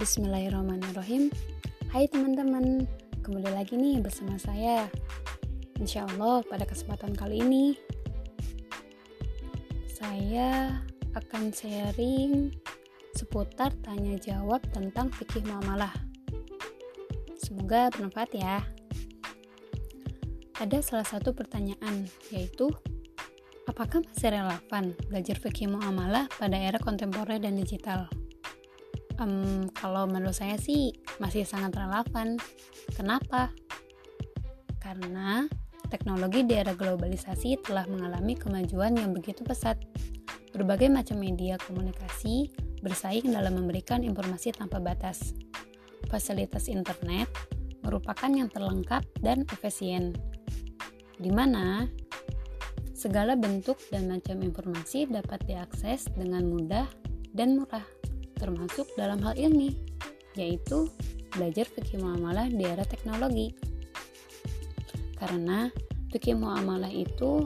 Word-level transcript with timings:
Bismillahirrahmanirrahim. 0.00 1.28
Hai 1.92 2.08
teman-teman, 2.08 2.88
kembali 3.20 3.52
lagi 3.52 3.76
nih 3.76 4.00
bersama 4.00 4.40
saya. 4.40 4.88
Insya 5.76 6.08
Allah 6.08 6.40
pada 6.48 6.64
kesempatan 6.64 7.12
kali 7.12 7.44
ini 7.44 7.76
Saya 9.84 10.80
akan 11.12 11.52
sharing 11.52 12.48
seputar 13.12 13.76
tanya 13.84 14.16
jawab 14.16 14.64
tentang 14.72 15.12
fikih 15.12 15.44
muamalah. 15.44 15.92
Semoga 17.36 17.92
bermanfaat 17.92 18.32
ya. 18.32 18.64
Ada 20.64 20.80
salah 20.80 21.04
satu 21.04 21.36
pertanyaan 21.36 22.08
yaitu 22.32 22.72
Apakah 23.68 24.00
masih 24.00 24.32
relevan 24.32 24.96
belajar 25.12 25.36
fikih 25.36 25.68
muamalah 25.68 26.24
pada 26.40 26.56
era 26.56 26.80
kontemporer 26.80 27.36
dan 27.36 27.60
digital? 27.60 28.08
Um, 29.20 29.68
kalau 29.76 30.08
menurut 30.08 30.32
saya 30.32 30.56
sih 30.56 30.96
masih 31.20 31.44
sangat 31.44 31.76
relevan. 31.76 32.40
Kenapa? 32.96 33.52
Karena 34.80 35.44
teknologi 35.92 36.40
di 36.48 36.56
era 36.56 36.72
globalisasi 36.72 37.60
telah 37.60 37.84
mengalami 37.84 38.32
kemajuan 38.32 38.96
yang 38.96 39.12
begitu 39.12 39.44
pesat. 39.44 39.76
Berbagai 40.56 40.88
macam 40.88 41.20
media 41.20 41.60
komunikasi 41.60 42.48
bersaing 42.80 43.28
dalam 43.28 43.60
memberikan 43.60 44.00
informasi 44.00 44.56
tanpa 44.56 44.80
batas. 44.80 45.36
Fasilitas 46.08 46.72
internet 46.72 47.28
merupakan 47.84 48.32
yang 48.32 48.48
terlengkap 48.48 49.04
dan 49.20 49.44
efisien, 49.52 50.16
di 51.20 51.28
mana 51.28 51.86
segala 52.96 53.36
bentuk 53.36 53.76
dan 53.92 54.08
macam 54.08 54.40
informasi 54.40 55.08
dapat 55.08 55.44
diakses 55.44 56.08
dengan 56.12 56.44
mudah 56.48 56.88
dan 57.32 57.56
murah 57.56 57.99
termasuk 58.40 58.88
dalam 58.96 59.20
hal 59.20 59.36
ini, 59.36 59.76
yaitu 60.32 60.88
belajar 61.36 61.68
fikih 61.68 62.00
muamalah 62.00 62.48
di 62.48 62.64
era 62.64 62.88
teknologi. 62.88 63.52
Karena 65.20 65.68
fikih 66.08 66.40
muamalah 66.40 66.88
itu 66.88 67.44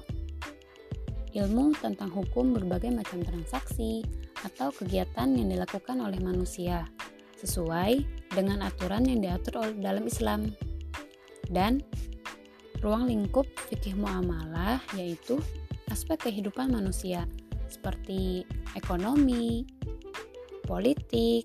ilmu 1.34 1.74
tentang 1.82 2.14
hukum 2.14 2.54
berbagai 2.54 2.94
macam 2.94 3.18
transaksi 3.26 4.06
atau 4.46 4.70
kegiatan 4.70 5.34
yang 5.34 5.50
dilakukan 5.50 5.98
oleh 5.98 6.22
manusia 6.22 6.86
sesuai 7.42 8.06
dengan 8.30 8.62
aturan 8.62 9.02
yang 9.04 9.18
diatur 9.18 9.74
dalam 9.82 10.06
Islam. 10.06 10.54
Dan 11.50 11.82
ruang 12.80 13.10
lingkup 13.10 13.44
fikih 13.68 13.98
muamalah 13.98 14.78
yaitu 14.94 15.42
aspek 15.90 16.30
kehidupan 16.30 16.72
manusia 16.72 17.26
seperti 17.68 18.46
ekonomi, 18.78 19.66
politik, 20.64 21.44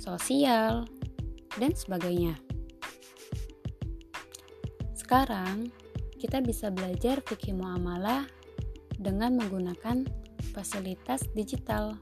sosial, 0.00 0.86
dan 1.58 1.72
sebagainya. 1.74 2.38
Sekarang, 4.94 5.70
kita 6.16 6.42
bisa 6.42 6.72
belajar 6.72 7.22
fikih 7.22 7.54
muamalah 7.54 8.26
dengan 8.96 9.36
menggunakan 9.38 10.02
fasilitas 10.50 11.22
digital. 11.36 11.94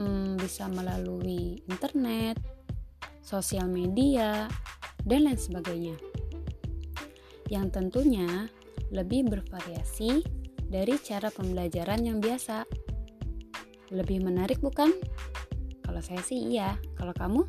Hmm, 0.00 0.38
bisa 0.40 0.64
melalui 0.70 1.60
internet, 1.68 2.40
sosial 3.20 3.68
media, 3.68 4.48
dan 5.04 5.28
lain 5.28 5.36
sebagainya. 5.36 5.96
Yang 7.52 7.66
tentunya 7.74 8.48
lebih 8.90 9.30
bervariasi 9.30 10.24
dari 10.70 10.94
cara 11.02 11.30
pembelajaran 11.30 12.06
yang 12.06 12.18
biasa. 12.18 12.66
Lebih 13.90 14.22
menarik 14.22 14.62
bukan? 14.62 14.94
Kalau 15.82 15.98
saya 15.98 16.22
sih 16.22 16.38
iya. 16.38 16.78
Kalau 16.94 17.10
kamu? 17.10 17.42